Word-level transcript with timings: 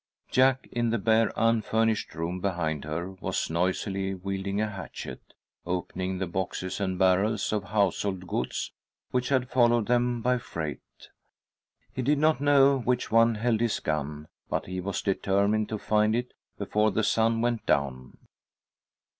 Jack, 0.31 0.67
in 0.71 0.89
the 0.89 0.97
bare 0.97 1.31
unfurnished 1.35 2.15
room 2.15 2.39
behind 2.39 2.85
her, 2.85 3.11
was 3.11 3.51
noisily 3.51 4.15
wielding 4.15 4.59
a 4.59 4.67
hatchet, 4.67 5.21
opening 5.63 6.17
the 6.17 6.25
boxes 6.25 6.79
and 6.81 6.97
barrels 6.97 7.53
of 7.53 7.65
household 7.65 8.25
goods 8.25 8.71
which 9.11 9.29
had 9.29 9.51
followed 9.51 9.85
them 9.85 10.19
by 10.23 10.39
freight. 10.39 11.09
He 11.93 12.01
did 12.01 12.17
not 12.17 12.41
know 12.41 12.79
which 12.79 13.11
one 13.11 13.35
held 13.35 13.59
his 13.61 13.79
gun, 13.79 14.27
but 14.49 14.65
he 14.65 14.81
was 14.81 15.03
determined 15.03 15.69
to 15.69 15.77
find 15.77 16.15
it 16.15 16.33
before 16.57 16.89
the 16.89 17.03
sun 17.03 17.39
went 17.41 17.67
down. 17.67 18.17